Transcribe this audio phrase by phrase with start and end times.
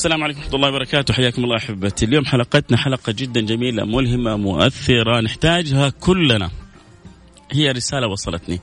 [0.00, 1.14] السلام عليكم ورحمة الله وبركاته.
[1.14, 2.04] حياكم الله أحبتي.
[2.04, 6.50] اليوم حلقتنا حلقة جدا جميلة ملهمة مؤثرة نحتاجها كلنا.
[7.52, 8.60] هي رسالة وصلتني.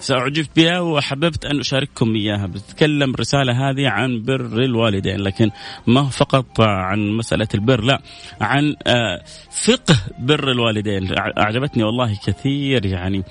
[0.00, 2.46] سأعجبت بها وحببت أن أشارككم إياها.
[2.46, 5.50] بتتكلم الرسالة هذه عن بر الوالدين لكن
[5.86, 8.02] ما فقط عن مسألة البر لا
[8.40, 9.22] عن آه،
[9.64, 11.14] فقه بر الوالدين.
[11.18, 13.22] أعجبتني والله كثير يعني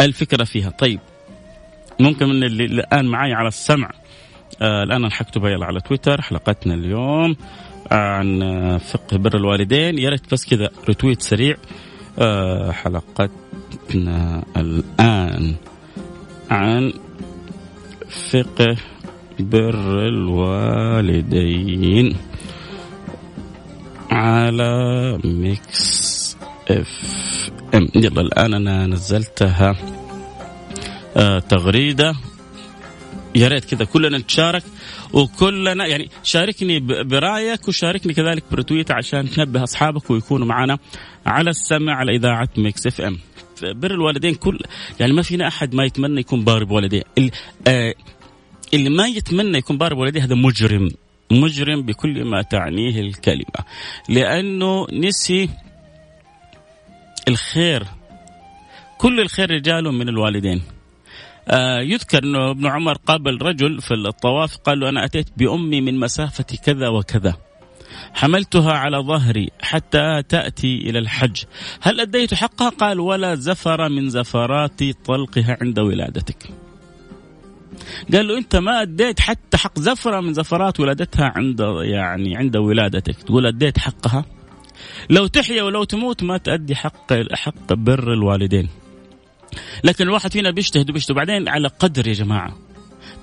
[0.00, 0.70] الفكرة فيها.
[0.70, 1.00] طيب
[2.00, 3.90] ممكن من اللي الآن معي على السمع.
[4.62, 7.36] آه الآن أنا حكتبها يلا على تويتر حلقتنا اليوم
[7.90, 9.98] عن فقه بر الوالدين.
[9.98, 11.56] يا ريت بس كذا retweet سريع.
[12.18, 15.54] آه حلقتنا الآن
[16.50, 16.92] عن
[18.30, 18.76] فقه
[19.38, 22.16] بر الوالدين
[24.10, 26.36] على Mix
[26.70, 27.88] FM.
[27.94, 29.76] يلا الآن أنا نزلتها
[31.16, 32.14] آه تغريدة.
[33.36, 34.62] يا ريت كذا كلنا نتشارك
[35.12, 40.78] وكلنا يعني شاركني برأيك وشاركني كذلك ب retweet عشان تنبه أصحابك ويكونوا معنا
[41.26, 43.18] على السمع على إذاعة Mix FM
[43.62, 44.60] بر الوالدين كل
[45.00, 47.02] يعني ما فينا أحد ما يتمنى يكون بار بوالديه.
[47.18, 47.30] اللي,
[47.68, 47.94] آه
[48.74, 50.90] اللي ما يتمنى يكون بار بوالديه هذا مجرم.
[51.30, 53.64] مجرم بكل ما تعنيه الكلمة.
[54.08, 55.50] لأنه نسي
[57.28, 57.86] الخير.
[58.98, 60.62] كل الخير رجاله من الوالدين.
[61.80, 66.56] يذكر إنه ابن عمر قابل رجل في الطواف قال له أنا أتيت بأمي من مسافة
[66.64, 67.34] كذا وكذا.
[68.14, 71.44] حملتها على ظهري حتى تأتي إلى الحج.
[71.80, 76.48] هل أديت حقها؟ قال ولا زفر من زفرات طلقها عند ولادتك.
[78.12, 83.22] قال له أنت ما أديت حتى حق زفرة من زفرات ولادتها عند يعني عند ولادتك.
[83.22, 84.24] تقول أديت حقها؟
[85.10, 88.68] لو تحيا ولو تموت ما تأدي حق حق بر الوالدين.
[89.84, 91.10] لكن الواحد فينا بيجتهد وبيجتهد.
[91.10, 92.56] وبعدين على قدر يا جماعة.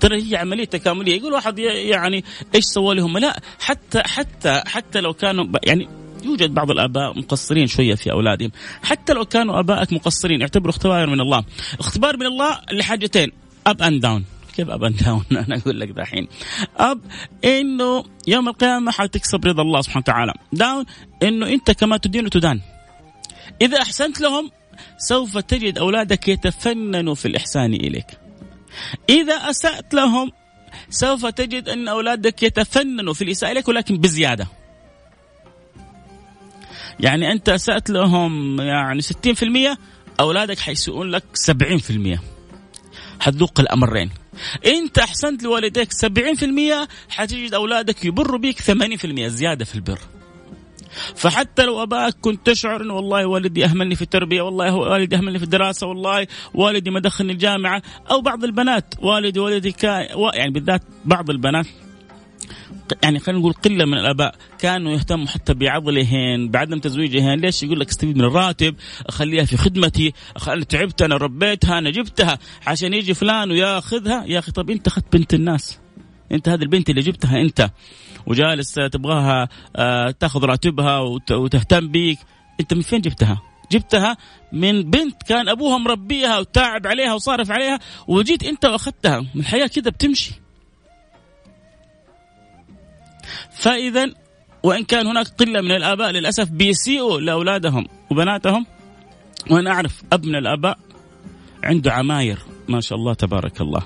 [0.00, 1.16] ترى هي عملية تكاملية.
[1.16, 5.88] يقول واحد يعني إيش سوى لهم؟ لا حتى حتى حتى لو كانوا يعني
[6.24, 8.50] يوجد بعض الآباء مقصرين شوية في أولادهم.
[8.82, 11.44] حتى لو كانوا آبائك مقصرين اعتبروا اختبار من الله.
[11.80, 13.32] اختبار من الله لحاجتين.
[13.66, 14.24] up and down
[14.56, 16.28] كيف up and down أنا أقول لك دحين.
[16.76, 17.00] up
[17.44, 20.32] إنه يوم القيامة حتكسب رضا الله سبحانه وتعالى.
[20.52, 20.84] داون
[21.22, 22.60] إنه أنت كما تدين تدان
[23.62, 24.50] إذا أحسنت لهم
[24.98, 28.06] سوف تجد أولادك يتفننوا في الإحسان إليك.
[29.10, 30.32] إذا أسأت لهم
[30.90, 34.46] سوف تجد أن أولادك يتفننوا في الإساءة إليك ولكن بزيادة.
[37.00, 39.78] يعني أنت أسأت لهم يعني 60%
[40.20, 42.18] أولادك حيسوءون لك 70%
[43.20, 44.10] حتذوق الأمرين.
[44.66, 49.98] أنت أحسنت لوالديك 70% حتجد أولادك يبروا بك 80% زيادة في البر.
[51.16, 55.44] فحتى لو أباك كنت تشعر إنه والله والدي أهملني في التربية والله والدي أهملني في
[55.44, 61.30] الدراسة والله والدي ما دخلني الجامعة أو بعض البنات والدي والدي كا يعني بالذات بعض
[61.30, 61.66] البنات
[63.02, 67.38] يعني خلينا نقول قلة من الآباء كانوا يهتموا حتى بعضلهن بعدم تزويجهن.
[67.40, 68.74] ليش يقول لك استفيد من الراتب
[69.06, 70.12] أخليها في خدمتي
[70.48, 74.24] أنا تعبت أنا ربيتها أنا جبتها عشان يجي فلان وياخذها.
[74.26, 75.78] يا أخي طب أنت أخذت بنت الناس.
[76.32, 77.70] انت هذه البنت اللي جبتها انت
[78.26, 80.98] وجالس تبغاها آه، تاخذ راتبها
[81.30, 82.18] وتهتم بيك.
[82.60, 83.42] انت من فين جبتها؟
[83.72, 84.16] جبتها
[84.52, 87.78] من بنت كان أبوها مربيها وتعب عليها وصارف عليها
[88.08, 89.26] وجيت انت وأخذتها.
[89.36, 90.32] الحياة كذا بتمشي.
[93.50, 94.06] فإذا
[94.62, 98.66] وإن كان هناك قلة من الآباء للأسف بيسيئوا لأولادهم وبناتهم.
[99.50, 100.78] وأنا أعرف أب من الآباء
[101.64, 102.38] عنده عماير
[102.68, 103.82] ما شاء الله تبارك الله.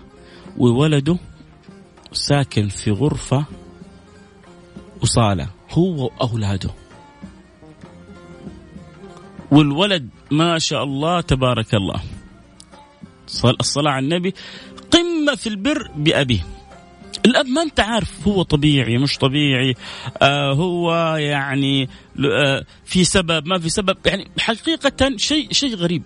[0.59, 1.19] وولده
[2.13, 3.45] ساكن في غرفة
[5.03, 6.71] وصالة هو وأولاده.
[9.51, 12.01] والولد ما شاء الله تبارك الله.
[13.61, 14.35] الصلاة على النبي
[14.91, 16.47] قمة في البر بأبيه.
[17.27, 19.75] الأب ما أنت عارف هو طبيعي مش طبيعي
[20.23, 21.89] آه هو يعني
[22.33, 26.03] آه في سبب ما في سبب يعني حقيقة شيء شيء غريب.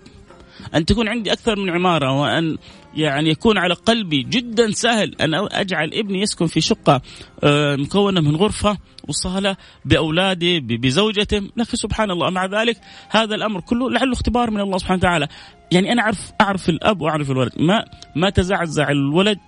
[0.74, 2.58] أن تكون عندي أكثر من عمارة وأن
[2.94, 7.02] يعني يكون على قلبي جدا سهل أن أجعل ابني يسكن في شقة
[7.44, 8.78] آه، مكونة من غرفة
[9.08, 11.38] وصالة بأولاده بزوجته.
[11.56, 12.30] لكن سبحان الله.
[12.30, 12.76] مع ذلك
[13.10, 15.28] هذا الأمر كله لعله اختبار من الله سبحانه وتعالى.
[15.72, 17.52] يعني أنا اعرف أعرف الأب وأعرف الولد.
[17.58, 17.84] ما
[18.16, 19.40] ما تزعزع الولد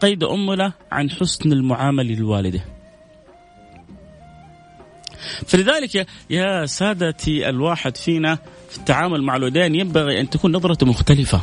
[0.00, 2.64] قيد أمه عن حسن المعامله للوالدة.
[5.46, 8.38] فلذلك يا سادتي الواحد فينا
[8.70, 11.40] في التعامل مع الوالدين ينبغي أن تكون نظرته مختلفة.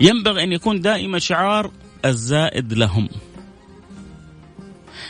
[0.00, 1.70] ينبغي أن يكون دائما شعار
[2.04, 3.08] الزائد لهم.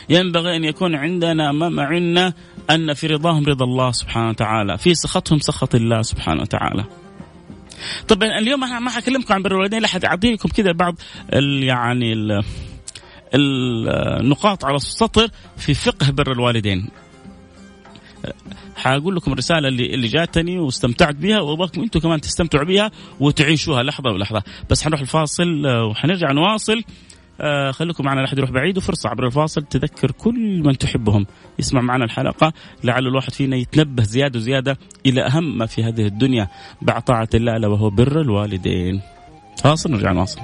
[0.09, 2.33] ينبغي أن يكون عندنا امام عنا
[2.69, 6.83] أن في رضاهم رضا الله سبحانه وتعالى في سخطهم سخط الله سبحانه وتعالى.
[8.07, 10.95] طبعا اليوم أنا ما حكلمكم عن بر الوالدين لا حاعطيكم كذا بعض
[11.33, 12.43] ال يعني ال
[13.35, 15.27] النقاط على السطر
[15.57, 16.89] في فقه بر الوالدين.
[18.75, 24.11] حاقول لكم الرسالة اللي اللي جاتني واستمتعت بها وابغاكم أنتم كمان تستمتعوا بها وتعيشوها لحظة
[24.11, 26.83] بلحظه بس حنروح الفاصل آه، وحنرجع نواصل
[27.41, 31.25] آه خليكم معنا لا أحد يروح بعيد وفرصة عبر الفاصل تذكر كل من تحبهم
[31.59, 36.47] يسمع معنا الحلقة لعل الواحد فينا يتنبه زيادة وزيادة إلى أهم ما في هذه الدنيا
[36.81, 39.01] بعد طاعه الله الا وهو بر الوالدين.
[39.63, 40.41] فاصل نرجع نواصل.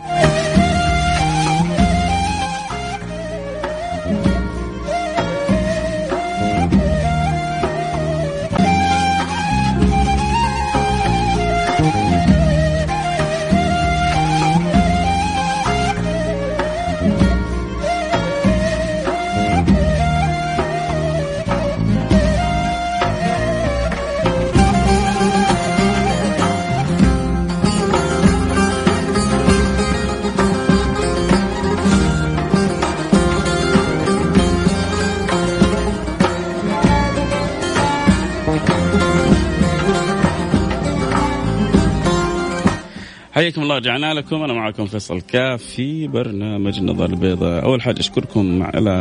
[43.41, 44.43] حياكم الله رجعنا لكم.
[44.43, 47.63] أنا معكم فيصل كاف في برنامج النظر البيضاء.
[47.63, 48.91] أول حاجة أشكركم على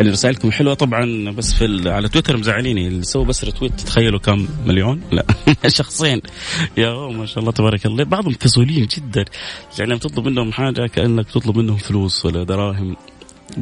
[0.00, 2.88] اللي رسائلكم حلوة طبعا بس في على تويتر مزعليني.
[2.88, 5.24] اللي سووا بس رتويت تخيلوا كم مليون؟ لا
[5.68, 6.20] شخصين.
[6.76, 8.04] يا ما شاء الله تبارك الله.
[8.04, 9.24] بعضهم كسولين جدا.
[9.78, 12.96] يعني لما تطلب منهم حاجة كأنك تطلب منهم فلوس ولا دراهم.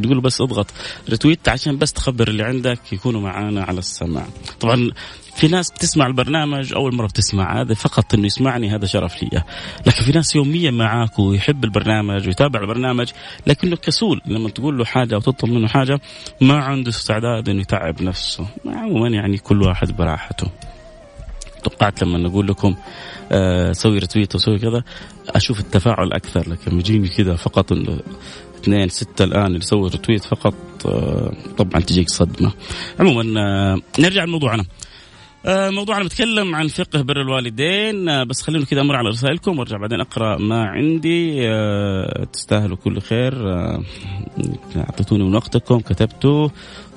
[0.03, 0.67] تقول بس اضغط
[1.11, 4.27] ريتويت عشان بس تخبر اللي عندك يكونوا معانا على السماع.
[4.61, 4.91] طبعا
[5.35, 9.43] في ناس بتسمع البرنامج أول مرة بتسمع هذا فقط إنه يسمعني هذا شرف لي.
[9.87, 13.11] لكن في ناس يوميا معاك ويحب البرنامج ويتابع البرنامج
[13.47, 14.21] لكنه كسول.
[14.27, 16.01] لما تقول له حاجة أو تطلب منه حاجة
[16.41, 18.47] ما عنده استعداد إنه يتعب نفسه.
[18.67, 20.47] عموما يعني كل واحد براحته.
[21.65, 22.77] توقعت لما نقول لكم
[23.33, 24.85] آه سوي رتويت وسوي كذا
[25.29, 26.49] أشوف التفاعل أكثر.
[26.49, 27.73] لكن يجيني كذا فقط
[28.63, 30.55] اثنين ستة الآن اللي سووا رتويت فقط
[30.87, 32.53] آه طبعا تجيك صدمة.
[33.01, 34.65] عموما آه نرجع لموضوعنا.
[35.47, 40.01] موضوعنا بتكلم عن فقه بر الوالدين آه، بس خلينا كذا أمر على رسائلكم وأرجع بعدين
[40.01, 43.35] أقرأ ما عندي آه، تستاهلوا كل خير
[44.77, 46.49] أعطيتوني من وقتكم كتبتوا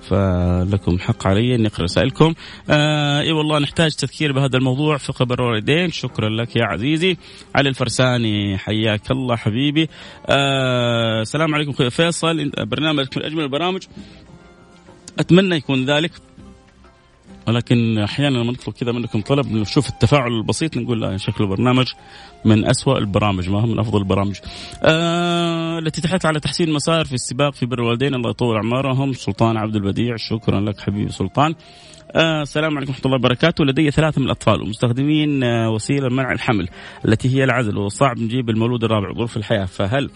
[0.10, 2.34] فلكم حق علي أني أقرأ رسائلكم.
[2.70, 7.18] آه إي والله نحتاج تذكير بهذا الموضوع فقه بر الوالدين، شكرا لك يا عزيزي.
[7.56, 9.90] علي الفرساني حياك الله حبيبي.
[10.30, 13.84] آه السلام عليكم فيصل برنامجك من اجمل البرامج.
[15.20, 16.12] أتمنى يكون ذلك
[17.48, 21.94] ولكن أحيانا لما نطلب كذا منكم طلب نشوف التفاعل البسيط نقول لا شكله برنامج
[22.46, 24.40] من أسوأ البرامج ما هو من أفضل البرامج.
[24.84, 29.58] آه التي تحث على تحسين مسار في السباق في بر الوالدين الله يطول أعمارهم سلطان
[29.58, 31.56] عبد البديع شكرا لك حبيبي سلطان.
[32.16, 33.66] آه السلام عليكم ورحمة الله وبركاته.
[33.66, 36.70] لدي ثلاثة من الأطفال ومستخدمين آه وسيلة منع الحمل
[37.06, 39.66] التي هي العزل وصعب نجيب المولود الرابع ظروف الحياة.
[39.66, 40.10] فهل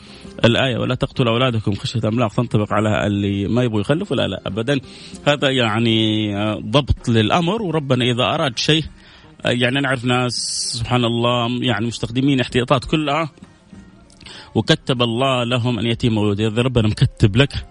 [0.45, 4.79] الآية ولا تقتلوا أولادكم خشية املاق تنطبق على اللي ما يبغوا يخلفوا؟ لا لا ابدا.
[5.27, 7.61] هذا يعني آه ضبط للأمر.
[7.61, 8.83] وربنا إذا أراد شيء
[9.45, 10.33] يعني نعرف ناس
[10.79, 13.29] سبحان الله يعني مستخدمين احتياطات كلها
[14.55, 17.65] وكتب الله لهم أن يتيم مولود إذا ربنا مكتب لك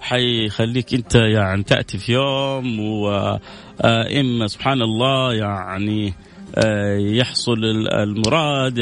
[0.00, 6.14] حيخليك انت يعني تأتي في يوم واما سبحان الله يعني
[6.54, 8.78] آه، يحصل المراد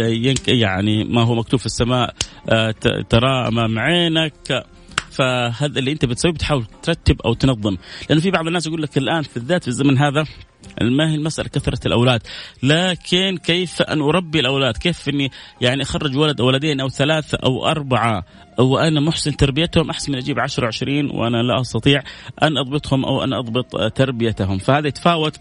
[0.49, 2.15] يعني ما هو مكتوب في السماء
[2.49, 2.75] آه،
[3.09, 4.65] ترى أمام عينك.
[5.19, 7.77] فهذا اللي انت بتسويه بتحاول ترتب أو تنظم.
[8.09, 10.25] لأنه في بعض الناس يقول لك الآن في الذات في الزمن هذا
[10.83, 12.21] ما هي المسألة كثرة الأولاد.
[12.63, 17.67] لكن كيف أن أربي الأولاد؟ كيف أني يعني أخرج ولد أو ولدين أو ثلاثة أو
[17.67, 18.25] أربعة؟
[18.59, 22.03] وأنا محسن تربيتهم أحسن من أجيب عشرة وعشرين وأنا لا أستطيع
[22.43, 24.59] أن أضبطهم أو أن أضبط تربيتهم.
[24.59, 25.41] فهذا يتفاوت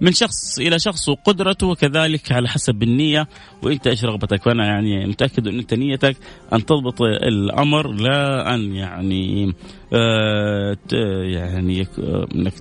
[0.00, 3.28] من شخص إلى شخص وقدرته وكذلك على حسب النية
[3.62, 6.16] وإنت إيش رغبتك؟ فانا يعني متأكد إن أنت نيتك
[6.52, 9.54] أن تضبط الأمر لا أن يعني
[9.92, 10.76] آه
[11.22, 11.86] يعني
[12.34, 12.52] إنك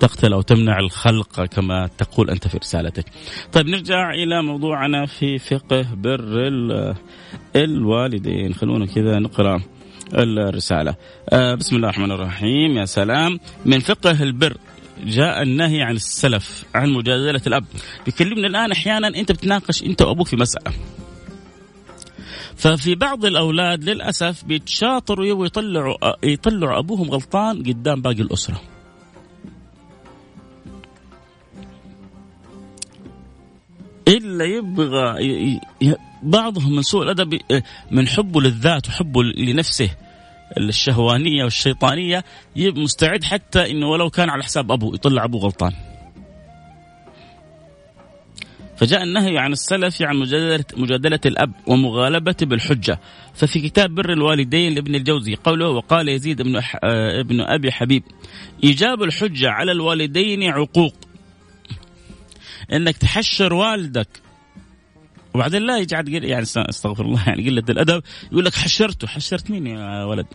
[0.00, 3.04] تقتل أو تمنع الخلق كما تقول أنت في رسالتك.
[3.52, 6.54] طيب نرجع إلى موضوعنا في فقه بر
[7.56, 8.54] الوالدين.
[8.54, 9.60] خلونا كذا نقرأ
[10.14, 10.94] الرسالة.
[11.30, 12.76] آه بسم الله الرحمن الرحيم.
[12.76, 13.40] يا سلام.
[13.66, 14.56] من فقه البر
[15.04, 17.64] جاء النهي عن السلف عن مجادلة الأب.
[18.04, 20.72] بيكلمنا الآن أحيانا أنت بتناقش أنت وأبوك في مسألة.
[22.56, 28.60] ففي بعض الأولاد للأسف بيتشاطروا ويطلعوا يطلعوا أبوهم غلطان قدام باقي الأسرة.
[34.08, 35.60] إلا يبغى
[36.22, 37.40] بعضهم من سوء الأدب
[37.90, 39.90] من حبه للذات وحبه لنفسه.
[40.56, 42.24] الشهوانية والشيطانية
[42.56, 45.72] مستعد حتى إنه ولو كان على حساب أبوه يطلع أبوه غلطان.
[48.76, 53.00] فجاء النهي عن السلف عن مجادلة, مجادلة الأب ومغالبته بالحجة
[53.34, 58.02] ففي كتاب بر الوالدين لابن الجوزي قوله وقال يزيد ابن, آه، ابن أبي حبيب
[58.64, 60.94] إيجاب الحجة على الوالدين عقوق
[62.72, 64.23] إنك تحشر والدك
[65.34, 70.04] وبعدين لا يجعل يعني استغفر الله يعني قلة الأدب يقول لك حشرته حشرت مين يا
[70.04, 70.26] ولد؟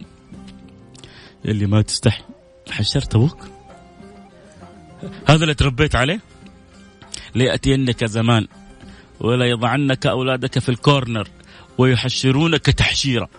[1.45, 2.23] اللي ما تستحي
[2.69, 3.37] حشرت أبوك؟
[5.27, 6.21] هذا اللي تربيت عليه؟
[7.35, 8.47] ليأتينك زمان
[9.19, 11.27] ولا يضعنك أولادك في الكورنر
[11.77, 13.27] ويحشرونك تحشيرا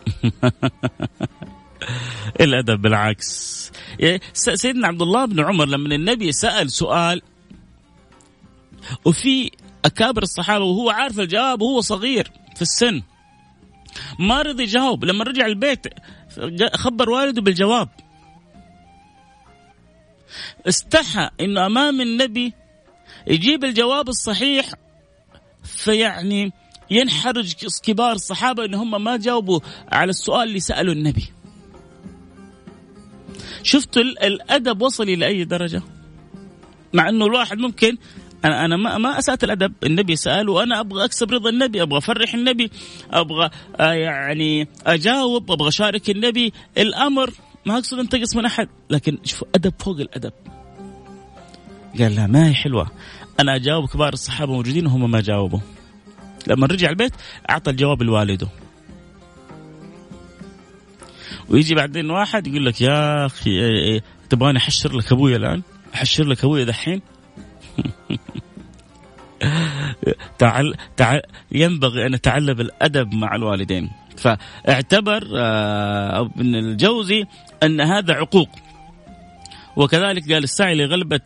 [2.41, 7.23] الأدب بالعكس إيه، سيدنا عبد الله بن عمر لما النبي سأل سؤال
[9.05, 9.51] وفي
[9.85, 13.03] أكابر الصحابة وهو عارف الجواب وهو صغير في السن.
[14.19, 15.05] ما رضي يجاوب.
[15.05, 15.87] لما رجع البيت
[16.75, 17.89] خبر والده بالجواب.
[20.69, 22.53] استحى إنه أمام النبي
[23.27, 24.71] يجيب الجواب الصحيح
[25.65, 26.53] فيعني
[26.91, 29.61] ينحرج كبار الصحابة إن هم ما جاوبوا
[29.93, 31.33] على السؤال اللي سأله النبي.
[33.63, 35.83] شفتوا الأدب وصل إلى أي درجة؟
[36.93, 37.97] مع إنه الواحد ممكن
[38.45, 39.73] أنا أنا ما ما أسأت الأدب.
[39.85, 42.71] النبي سال وأنا أبغى أكسب رضا النبي أبغى أفرح النبي
[43.11, 46.53] أبغى آه يعني أجاوب أبغى أشارك النبي.
[46.79, 47.31] الأمر
[47.67, 50.33] ما أقصد انتقص من أحد لكن شوف أدب فوق الأدب.
[51.99, 52.91] قال لا ما هي حلوة.
[53.41, 55.61] أنا أجاوب كبار الصحابة موجودين وهم ما جاوبوا.
[56.47, 57.13] لما رجع البيت
[57.51, 58.49] أعطى الجواب لوالده
[61.49, 65.63] ويجي بعدين واحد يقول لك يا أخي إيه، إيه، تبغاني أحشر لك ابويا الآن؟
[65.95, 67.03] أحشر لك ابويا دحين
[70.41, 73.91] تعال تعال ينبغي أن نتعلم الأدب مع الوالدين.
[74.17, 77.25] فاعتبر آه، ابن الجوزي
[77.63, 78.49] أن هذا عقوق.
[79.77, 81.21] وكذلك قال السعي لغلبة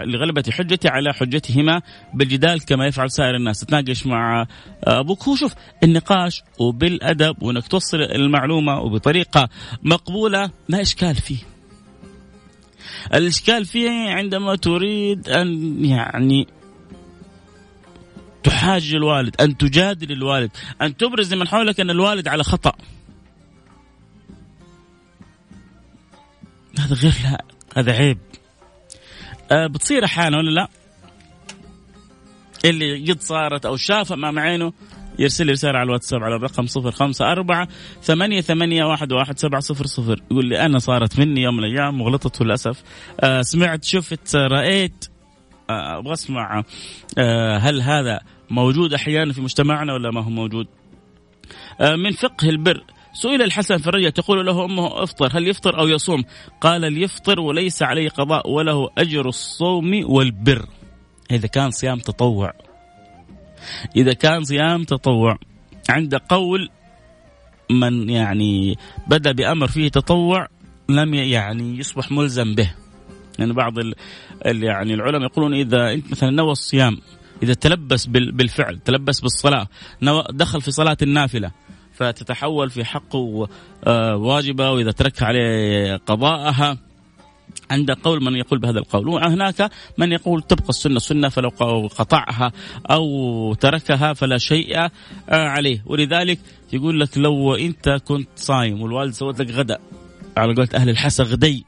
[0.00, 1.82] لغلبة حجتي على حجتهما
[2.14, 3.60] بالجدال كما يفعل سائر الناس.
[3.60, 4.46] تتناقش مع
[4.84, 5.22] أبوك.
[5.22, 9.48] هو شوف النقاش وبالأدب وأنك توصل المعلومة وبطريقة
[9.82, 11.38] مقبولة ما إشكال فيه.
[13.14, 16.46] الإشكال فيه عندما تريد أن يعني
[18.44, 20.50] تحاج الوالد أن تجادل الوالد
[20.82, 22.72] أن تبرز لمن حولك أن الوالد على خطأ.
[26.78, 27.44] هذا غير لا
[27.76, 28.18] هذا عيب.
[29.52, 30.68] أه بتصير أحيانا ولا لا؟
[32.64, 34.72] اللي قد صارت أو شاف أمام عينه
[35.18, 37.68] يرسل لي رسالة على الواتساب على الرقم صفر خمسة أربعة
[38.02, 40.22] ثمانية ثمانية واحد واحد سبعة صفر صفر.
[40.30, 42.82] يقول لي أنا صارت مني يوم من الأيام وغلطت للأسف.
[43.20, 45.11] آه سمعت شفت رأيت
[45.98, 46.64] أبغى أسمع
[47.18, 50.66] آه هل هذا موجود أحيانا في مجتمعنا ولا ما هو موجود؟
[51.80, 56.24] آه من فقه البر سئل الحسن فرية تقول له أمه أفطر هل يفطر أو يصوم؟
[56.60, 60.66] قال ليفطر وليس عليه قضاء وله أجر الصوم والبر.
[61.30, 62.52] إذا كان صيام تطوع.
[63.96, 65.38] إذا كان صيام تطوع.
[65.90, 66.68] عند قول
[67.70, 70.48] من يعني بدأ بأمر فيه تطوع
[70.88, 72.74] لم يعني يصبح ملزم به.
[73.38, 73.94] يعني بعض ال
[74.62, 76.98] يعني العلماء يقولون إذا أنت مثلا نوى الصيام
[77.42, 79.68] إذا تلبس بالفعل تلبس بالصلاة
[80.30, 81.50] دخل في صلاة النافلة
[81.94, 83.48] فتتحول في حقه
[83.84, 86.78] آه، واجبة وإذا ترك عليه قضاءها.
[87.70, 89.08] عند قول من يقول بهذا القول.
[89.08, 91.48] وهناك من يقول تبقى السنة سنة فلو
[91.98, 92.52] قطعها
[92.90, 94.90] أو تركها فلا شيء آه،
[95.28, 95.82] عليه.
[95.86, 96.38] ولذلك
[96.72, 99.80] يقول لك لو أنت كنت صايم والوالد سوت لك غداء
[100.36, 101.64] على قولة أهل الحسا غدي.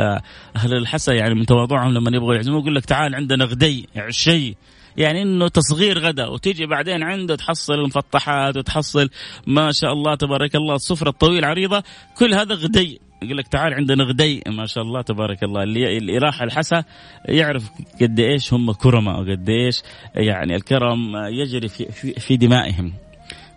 [0.00, 0.22] آه،
[0.56, 4.56] أهل الحسا يعني من تواضعهم لما يبغوا يعزموا يقول لك تعال عندنا غدي عشي
[4.96, 9.10] يعني إنه تصغير غدا وتيجي بعدين عنده تحصل المفطحات وتحصل
[9.46, 11.82] ما شاء الله تبارك الله السفرة الطويلة عريضة
[12.18, 13.00] كل هذا غدي.
[13.22, 15.62] يقول لك تعال عندنا غدي ما شاء الله تبارك الله.
[15.62, 16.84] اللي اللي راح الحسا
[17.24, 19.82] يعرف قد إيش هم كرماء وقد إيش
[20.14, 22.92] يعني الكرم يجري في, في, في دمائهم.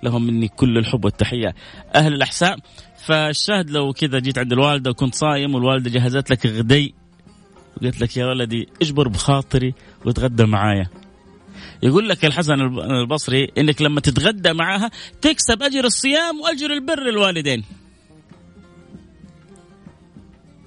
[0.03, 1.55] لهم مني كل الحب والتحية.
[1.95, 2.57] أهل الأحساء
[3.05, 6.93] فالشاهد لو كذا جيت عند الوالدة وكنت صايم والوالدة جهزت لك غدي
[7.77, 9.73] وقلت لك يا ولدي اجبر بخاطري
[10.05, 10.87] وتغدى معايا.
[11.83, 12.53] يقول لك الحسن
[13.01, 14.91] البصري إنك لما تتغدى معها
[15.21, 17.63] تكسب أجر الصيام وأجر البر للوالدين.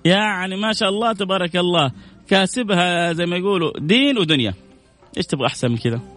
[0.05, 1.93] يعني ما شاء الله تبارك الله
[2.29, 4.55] كاسبها زي ما يقولوا دين ودنيا.
[5.17, 6.16] إيش تبغى أحسن من كذا؟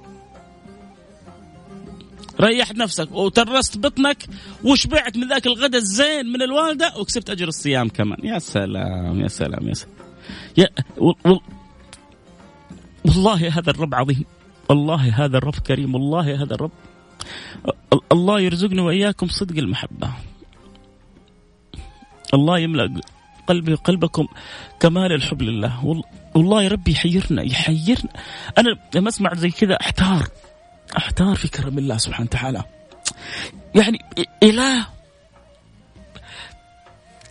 [2.41, 4.25] ريحت نفسك وترست بطنك
[4.63, 8.17] وشبعت من ذاك الغداء الزين من الوالدة وكسبت أجر الصيام كمان.
[8.23, 9.95] يا سلام يا سلام يا سلام.
[10.57, 10.67] يا.
[13.05, 14.25] والله هذا الرب عظيم.
[14.69, 15.95] والله هذا الرب كريم.
[15.95, 16.71] والله هذا الرب.
[18.11, 20.09] الله يرزقني وإياكم صدق المحبة.
[22.33, 23.01] الله يملأ
[23.47, 24.27] قلبي وقلبكم
[24.79, 26.03] كمال الحب لله.
[26.35, 28.13] والله ربي يحيرنا يحيرنا.
[28.57, 30.27] أنا لما أسمع زي كذا أحتار.
[30.97, 32.63] أحتار في كرم الله سبحانه وتعالى.
[33.75, 33.99] يعني
[34.43, 34.87] إله.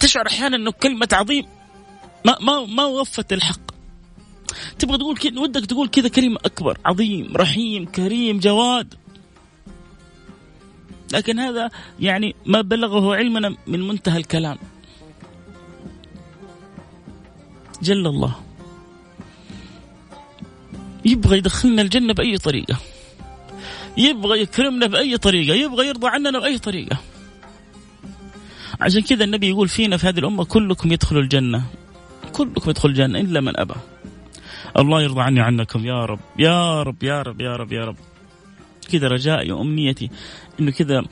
[0.00, 1.46] تشعر أحيانا إنه كلمة عظيم.
[2.26, 3.60] ما ما ما وفت الحق.
[4.78, 6.78] تبغى تقول كذا ودك تقول كذا كلمة أكبر.
[6.84, 8.94] عظيم رحيم كريم جواد.
[11.12, 14.58] لكن هذا يعني ما بلغه علمنا من منتهى الكلام.
[17.82, 18.34] جل الله.
[21.04, 22.76] يبغى يدخلنا الجنة بأي طريقة.
[23.96, 26.98] يبغى يكرمنا بأي طريقة يبغى يرضى عننا بأي طريقة.
[28.80, 31.62] عشان كذا النبي يقول فينا في هذه الأمة كلكم يدخل الجنة.
[32.32, 33.74] كلكم يدخل الجنة إلا من أبى.
[34.78, 37.96] الله يرضى عني عنكم يا رب يا رب يا رب يا رب يا رب.
[38.92, 40.10] كذا رجائي وأمنيتي.
[40.60, 41.04] إنه كذا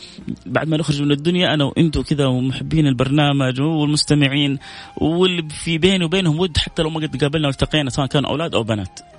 [0.47, 4.59] بعد ما نخرج من الدنيا أنا وأنتم كذا ومحبين البرنامج والمستمعين
[4.97, 8.63] واللي في بيني وبينهم ود حتى لو ما قد قابلنا والتقينا سواء كانوا أولاد أو
[8.63, 9.16] بنات.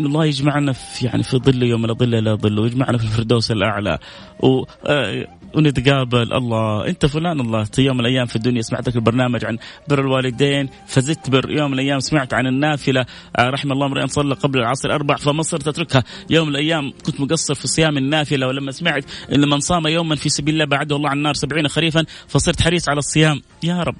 [0.00, 3.98] الله يجمعنا في يعني في ظل يوم لا ظل الا ظل ويجمعنا في الفردوس الأعلى.
[4.40, 6.32] و آه، ونتقابل.
[6.32, 11.30] الله أنت فلان الله يوم من الأيام في الدنيا سمعتك البرنامج عن بر الوالدين فزدت
[11.30, 13.06] بر يوم من الأيام سمعت عن النافلة.
[13.36, 16.92] آه، رحم الله امرئ صلى قبل العصر أربع فما صرت اتركها يوم من الأيام.
[17.06, 19.04] كنت مقصر في صيام النافلة ولما سمعت
[19.34, 22.88] إن من صام يوما في سبيل الله بعده الله عن النار سبعين خريفا فصرت حريص
[22.88, 23.42] على الصيام.
[23.62, 23.96] يا رب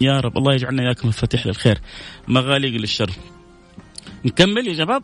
[0.00, 1.78] يا رب الله يجعلنا إياكم مفاتيح للخير.
[2.28, 3.10] مغاليق للشر.
[4.24, 5.02] نكمل يا شباب؟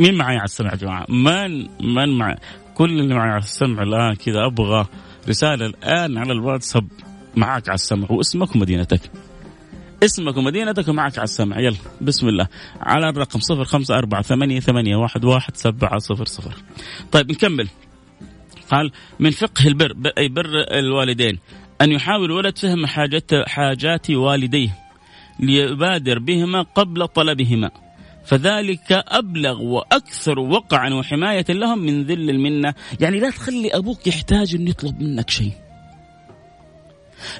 [0.00, 2.36] مين معي على السمع يا جماعة؟ من من معي؟
[2.74, 4.86] كل اللي معي على السمع الآن كذا أبغى
[5.28, 6.88] رسالة الآن على الواتساب
[7.36, 9.00] معك على السمع واسمك ومدينتك.
[10.04, 12.48] اسمك ومدينتك ومعك على السمع يلا بسم الله
[12.80, 16.54] على الرقم صفر خمسة أربعة ثمانية, ثمانية واحد, واحد سبعة صفر صفر
[17.12, 17.68] طيب نكمل
[18.70, 21.38] قال من فقه البر أي بر الوالدين
[21.80, 24.76] أن يحاول الولد فهم حاجات حاجات والديه
[25.40, 27.70] ليبادر بهما قبل طلبهما
[28.26, 32.74] فذلك أبلغ وأكثر وقعا وحماية لهم من ذل المنة.
[33.00, 35.52] يعني لا تخلي أبوك يحتاج أن يطلب منك شيء.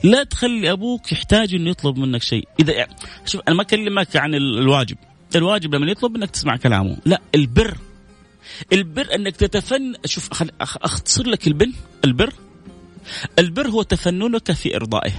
[0.02, 2.48] لا تخلي أبوك يحتاج أن يطلب منك شيء.
[2.60, 2.86] إذا
[3.26, 4.96] شوف أنا ما أكلمك عن الواجب.
[5.36, 6.96] الواجب لما يطلب منك تسمع كلامه.
[7.04, 7.78] لا البر.
[8.72, 9.94] البر إنك تتفن.
[10.04, 11.72] شوف أختصر لك البن.
[12.04, 12.32] البر.
[13.38, 15.12] البر هو تفننك في إرضائه.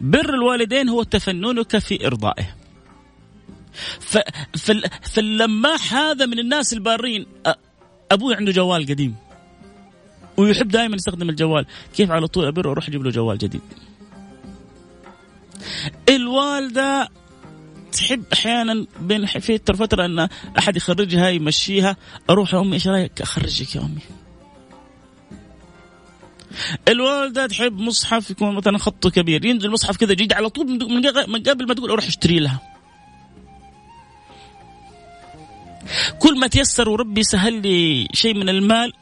[0.00, 2.06] بر الوالدين هو تفننك في.
[2.06, 2.59] فال...
[5.02, 7.26] فاللماح هذا من الناس البارين
[8.10, 9.16] أبوي عنده جوال قديم.
[10.36, 11.66] ويحب دائما يستخدم الجوال.
[11.96, 13.60] كيف على طول ابر وأروح أجيب له جوال جديد؟
[16.08, 17.08] الوالدة
[17.92, 20.28] تحب أحيانا بين في فتره أن
[20.58, 21.96] أحد يخرجها يمشيها.
[22.30, 24.00] أروح أمي إيش رأيك؟ أخرجك يا أمي.
[26.88, 29.44] الوالدة تحب مصحف يكون مثلا خطه كبير.
[29.44, 30.66] ينزل مصحف كذا جديد على طول
[31.28, 32.69] من قبل ما تقول أروح أشتري لها.
[36.18, 38.92] كل ما تيسر وربي سهل لي شيء من المال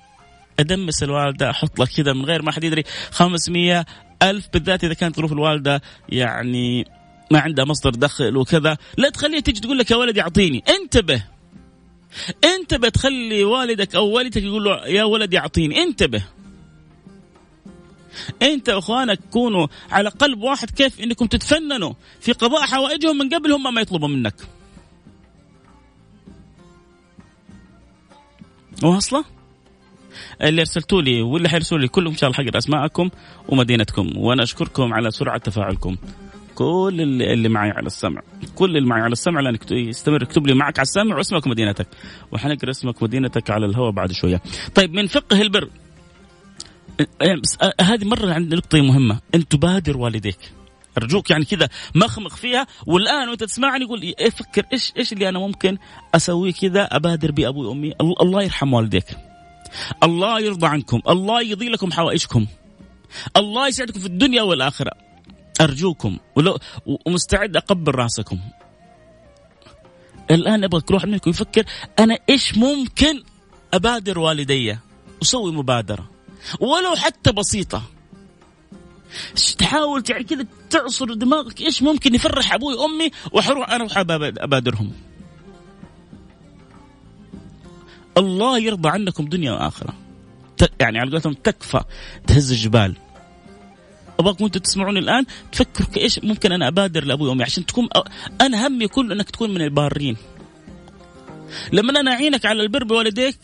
[0.60, 3.84] أدمس الوالدة أحط لك كذا من غير ما حد يدري 500
[4.22, 6.84] ألف بالذات إذا كانت ظروف الوالدة يعني
[7.30, 8.76] ما عندها مصدر دخل وكذا.
[8.96, 11.24] لا تخليها تيجي تقول لك يا ولدي أعطيني انتبه
[12.44, 16.22] انتبه تخلي والدك أو والدتك يقول له يا ولدي أعطيني انتبه.
[18.42, 23.74] أنت وإخوانك كونوا على قلب واحد كيف إنكم تتفننوا في قضاء حوائجهم من قبل هم
[23.74, 24.34] ما يطلبوا منك.
[28.82, 29.24] واصلة؟
[30.42, 33.10] اللي ارسلتوا لي واللي حيرسلوا لي كلهم إن شاء الله حقرأ أسماءكم
[33.48, 35.96] ومدينتكم وأنا أشكركم على سرعة تفاعلكم.
[36.54, 38.22] كل اللي, اللي معي على السمع
[38.54, 41.86] كل اللي معي على السمع لأنك يستمر اكتب لي معك على السمع واسمك ومدينتك.
[42.32, 44.42] وحنقرأ اسمك ومدينتك على الهواء بعد شوية.
[44.74, 45.68] طيب من فقه البر
[47.80, 49.18] هذه مرة عندنا نقطة مهمة.
[49.34, 50.38] أن تبادر والديك.
[50.98, 52.66] أرجوك يعني كذا مخمخ فيها.
[52.86, 55.78] والآن وأنت تسمعني قول إيه فكر إيش إيش اللي أنا ممكن
[56.14, 59.16] أسويه كذا أبادر بابوي وأمي؟ الله يرحم والديك.
[60.02, 62.46] الله يرضى عنكم الله يضي لكم حوائجكم.
[63.36, 64.92] الله يسعدكم في الدنيا والآخرة.
[65.60, 66.58] أرجوكم ولو
[67.06, 68.38] ومستعد أقبل رأسكم.
[70.30, 71.64] الآن أبغى كل واحد منكم يفكر
[71.98, 73.22] أنا إيش ممكن
[73.74, 74.76] أبادر والدي؟
[75.22, 76.10] أسوي مبادرة.
[76.60, 77.82] ولو حتى بسيطة.
[79.58, 83.88] تحاول يعني كذا تعصر دماغك؟ إيش ممكن يفرح أبوي وأمي وحروح أنا
[84.38, 84.92] أبادرهم؟
[88.16, 89.94] الله يرضى عنكم دنيا وآخرة.
[90.80, 91.80] يعني على قولتهم تكفى
[92.26, 92.96] تهز الجبال.
[94.18, 97.88] ابغاكم أنتم تسمعوني الآن تفكروا إيش ممكن أنا أبادر لأبوي وأمي عشان تكون
[98.40, 100.16] أنا همي كله إنك تكون من البارين.
[101.72, 103.38] لما أنا أعينك على البر بوالديك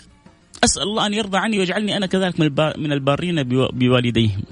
[0.64, 2.40] أسأل الله أن يرضى عني ويجعلني أنا كذلك
[2.78, 4.42] من البارين بوالديهم.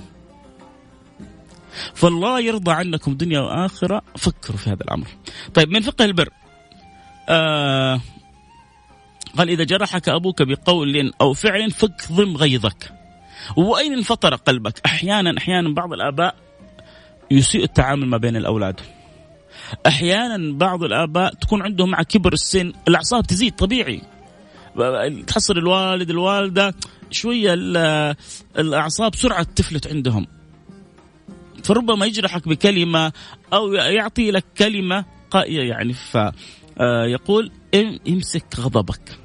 [1.95, 5.07] فالله يرضى عنكم دنيا وآخرة فكروا في هذا الأمر.
[5.55, 6.29] طيب من فقه البر.
[7.29, 8.01] آه
[9.39, 12.93] قال إذا جرحك أبوك بقول أو فعل فاكظم غيظك.
[13.57, 16.35] واين انفطر قلبك أحيانا أحيانا بعض الآباء
[17.31, 18.81] يسيء التعامل ما بين الأولاد.
[19.87, 24.03] أحيانا بعض الآباء تكون عندهم مع كبر السن الأعصاب تزيد طبيعي.
[25.27, 26.75] تحصل الوالد الوالدة
[27.11, 27.55] شوية
[28.59, 30.27] الأعصاب سرعة تفلت عندهم.
[31.65, 33.13] فربما يجرحك بكلمة
[33.53, 35.95] أو يعطي لك كلمة يعني.
[35.95, 37.51] فيقول
[38.09, 39.19] امسك غضبك.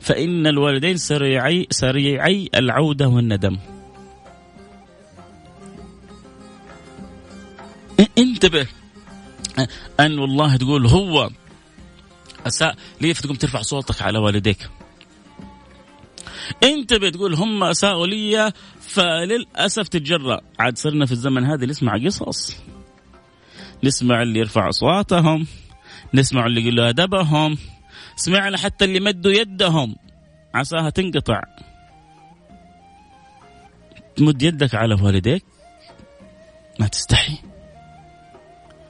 [0.00, 3.58] فإن الوالدين سريعي سريعي العودة والندم.
[8.18, 8.66] انتبه.
[10.00, 11.30] أن والله تقول هو
[12.46, 14.68] أساء ليش تقوم ترفع صوتك على والديك؟
[16.62, 20.40] انتبه تقول هم أساءوا لي فللأسف تتجرأ.
[20.58, 22.56] عاد صرنا في الزمن هذا نسمع قصص.
[23.84, 25.46] نسمع اللي يرفع أصواتهم
[26.14, 27.58] نسمع اللي يقول أدبهم
[28.16, 29.96] سمعنا حتى اللي مدوا يدهم.
[30.54, 31.40] عساها تنقطع.
[34.16, 35.44] تمد يدك على والديك؟
[36.80, 37.38] ما تستحي.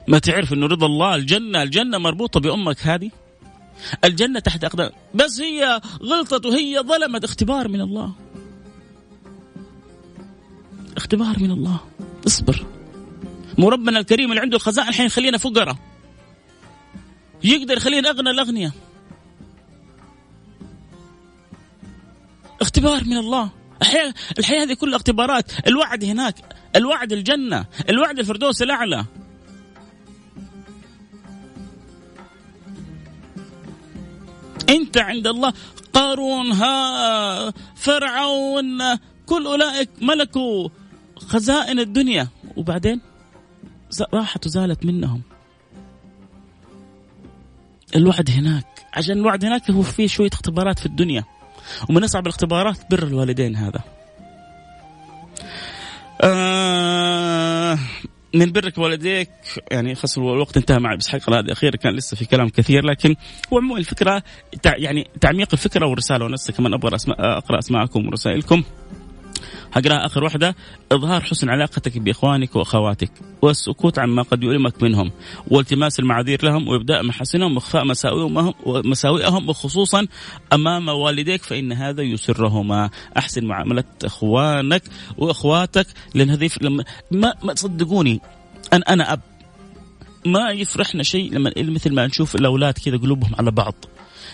[0.07, 3.11] ما تعرف إنه رضا الله الجنة الجنة مربوطة بأمك هذه؟
[4.03, 4.91] الجنة تحت أقدام.
[5.15, 7.23] بس هي غلطت وهي ظلمت.
[7.23, 8.11] اختبار من الله.
[10.97, 11.79] اختبار من الله.
[12.27, 12.65] اصبر.
[13.57, 15.75] مو ربنا الكريم اللي عنده الخزائن الحين يخلينا فقراء
[17.43, 18.71] يقدر يخلينا أغنى الأغنياء.
[22.61, 23.49] اختبار من الله.
[23.81, 25.67] الحياة, الحياة هذه كلها اختبارات.
[25.67, 26.35] الوعد هناك.
[26.75, 27.65] الوعد الجنة.
[27.89, 29.05] الوعد الفردوس الأعلى.
[34.69, 35.53] أنت عند الله
[35.93, 40.69] قارون ها فرعون كل أولئك ملكوا
[41.17, 42.27] خزائن الدنيا.
[42.57, 43.01] وبعدين
[44.13, 45.21] راحت وزالت منهم.
[47.95, 48.85] الوعد هناك.
[48.93, 51.23] عشان الوعد هناك هو فيه شوية اختبارات في الدنيا.
[51.89, 53.79] ومن أصعب الاختبارات بر الوالدين هذا.
[56.21, 57.06] آه
[58.37, 59.29] من برك والديك
[59.71, 63.15] يعني خاصة الوقت انتهى معي بس حلقة هذه أخيرة كان لسه في كلام كثير لكن
[63.53, 64.23] هو عموما الفكرة
[64.65, 68.63] يعني تعميق الفكرة والرسالة ونفسي كمان أبغى أسماء أقرأ أسماءكم ورسائلكم.
[69.71, 70.55] حقراها آخر واحدة
[70.91, 75.11] إظهار حسن علاقتك بإخوانك وأخواتك والسكوت عما قد يؤلمك منهم
[75.47, 77.85] والتماس المعاذير لهم وإبداء محاسنهم وإخفاء
[78.65, 80.07] مساوئهم وخصوصا
[80.53, 82.89] أمام والديك فإن هذا يسرهما.
[83.17, 84.83] أحسن معامله إخوانك
[85.17, 88.21] وأخواتك لأن هذه لما ما, تصدقوني.
[88.73, 89.21] أنا أنا أب.
[90.25, 93.73] ما يفرحنا شيء لما مثل ما نشوف الأولاد كذا قلوبهم على بعض.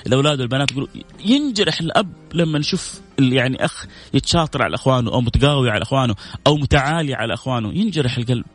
[0.07, 0.87] الأولاد والبنات يقولوا
[1.25, 6.15] ينجرح الأب لما نشوف يعني أخ يتشاطر على إخوانه أو متقاوي على إخوانه
[6.47, 8.45] أو متعالي على إخوانه ينجرح القلب.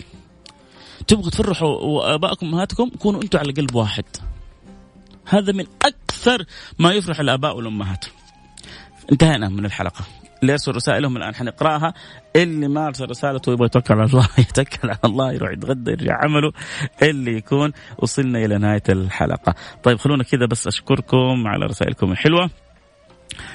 [1.07, 4.05] تبغوا تفرحوا ابائكم وأمهاتكم كونوا أنتم على قلب واحد.
[5.25, 6.45] هذا من أكثر
[6.79, 8.05] ما يفرح الآباء والأمهات.
[9.13, 10.05] انتهينا من الحلقة.
[10.43, 11.35] اللي يرسل رسائلهم الآن.
[11.35, 11.95] حنقرأها.
[12.37, 16.53] اللي ما أرسل رسالته يبغى يتوكل على الله يتكل على الله يروح يتغدى يرجع عمله.
[17.03, 19.55] اللي يكون وصلنا إلى نهاية الحلقة.
[19.83, 22.51] طيب خلونا كذا بس أشكركم على رسائلكم الحلوة.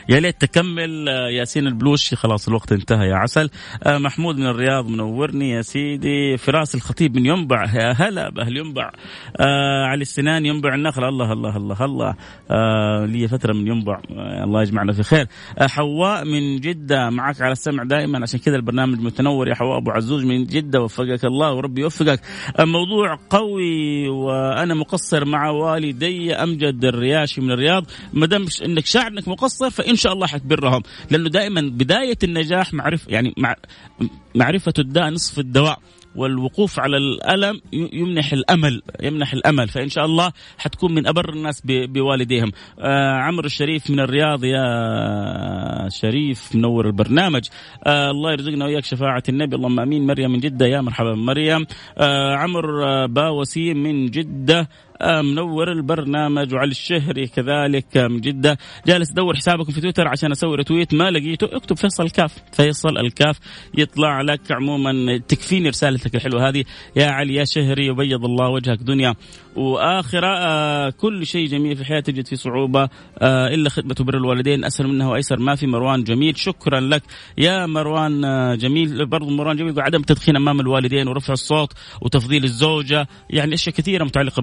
[0.09, 3.49] يا ليت تكمل آه، ياسين البلوشي خلاص الوقت انتهى يا عسل.
[3.83, 5.51] آه، محمود من الرياض منورني.
[5.51, 7.63] يا سيدي فراس الخطيب من ينبع.
[7.63, 8.91] يا هلا بأهل ينبع.
[9.39, 11.03] آه علي السنان ينبع النخل.
[11.03, 12.15] الله الله الله الله.
[13.05, 14.01] لي فترة من ينبع.
[14.43, 15.27] الله يجمعنا في خير.
[15.62, 17.09] حواء من جدة.
[17.09, 18.19] معك على السمع دائما.
[18.21, 20.81] عشان كذا البرنامج متنور يا حواء أبو عزوز من جدة.
[20.81, 22.21] وفقك الله وربي يوفقك.
[22.59, 26.36] موضوع قوي وأنا مقصر مع والدي.
[26.36, 27.86] أمجد الرياشي من الرياض.
[28.13, 30.82] ما دام إنك شاعر إنك مقصر مقصر فإن شاء الله حتبرهم.
[31.12, 33.56] لأنه دائما بداية النجاح معرفه يعني مع
[34.36, 35.80] معرفة الداء نصف الدواء
[36.15, 39.67] والوقوف على الألم يمنح الأمل يمنح الأمل.
[39.67, 42.52] فإن شاء الله حتكون من أبر الناس بوالديهم.
[42.80, 47.43] آه عمرو الشريف من الرياض يا شريف منور البرنامج.
[47.84, 49.56] آه الله يرزقنا وياك شفاعة النبي.
[49.56, 50.06] اللهم آمين.
[50.08, 51.65] مريم من جدة يا مرحبا مريم
[51.97, 54.69] آه عمرو آه، باوسيم من جدة.
[55.08, 58.58] منور البرنامج وعلي الشهري كذلك من جدة.
[58.88, 61.56] جالس ادور حسابكم في تويتر عشان أسوي رتويت ما لقيته.
[61.56, 63.39] اكتب فيصل الكاف فيصل الكاف.
[63.78, 66.63] يطلع لك عموما تكفيني رسالتك الحلوة هذه.
[66.96, 69.16] يا علي يا شهري وبيض الله وجهك دنيا.
[69.56, 72.89] واخره آه كل شيء جميل في الحياة تجد فيه صعوبة
[73.20, 74.66] آه إلا خدمة بر الوالدين.
[74.66, 75.39] اسهل منها وأيسر.
[75.39, 76.38] ما في مروان جميل.
[76.38, 77.04] شكرا لك.
[77.38, 79.06] يا مروان آه جميل.
[79.06, 79.82] برضو مروان جميل.
[79.82, 83.08] عدم التدخين أمام الوالدين ورفع الصوت وتفضيل الزوجة.
[83.30, 84.42] يعني أشياء كثيرة متعلقة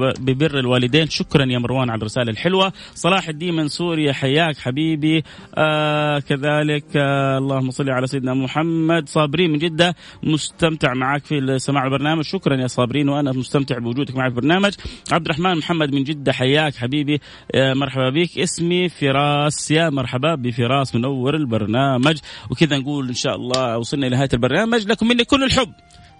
[0.00, 1.08] ببر الوالدين.
[1.08, 2.72] شكرا يا مروان على الرسالة الحلوة.
[2.94, 5.24] صلاح الدين من سوريا حياك حبيبي.
[5.54, 9.08] آه كذلك آه اللهم صل على سيدنا محمد.
[9.08, 12.24] صابرين من جدة مستمتع معك في سماع البرنامج.
[12.24, 14.72] شكرا يا صابرين وأنا مستمتع بوجودك معي في البرنامج.
[15.12, 17.20] عبد الرحمن محمد من جدة حياك حبيبي.
[17.54, 18.38] آه مرحبا بك.
[18.38, 19.70] اسمي فراس.
[19.70, 22.18] يا مرحبا بفراس منور البرنامج.
[22.50, 24.86] وكذا نقول إن شاء الله وصلنا إلى نهايه البرنامج.
[24.86, 25.72] لكم مني كل الحب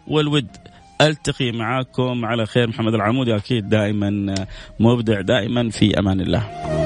[0.06, 0.46] والود.
[1.00, 4.34] ألتقي معاكم على خير محمد العمودي أكيد دائما
[4.80, 6.79] مبدع دائما في أمان الله.